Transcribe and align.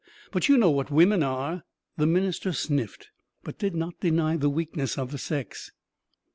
But 0.31 0.49
you 0.49 0.57
know 0.57 0.71
what 0.71 0.89
women 0.89 1.21
are!" 1.21 1.63
The 1.97 2.07
minister 2.07 2.53
sniffed, 2.53 3.09
but 3.43 3.59
did 3.59 3.75
not 3.75 3.99
deny 3.99 4.35
the 4.35 4.49
weakness 4.49 4.97
of 4.97 5.11
the 5.11 5.19
sex. 5.19 5.69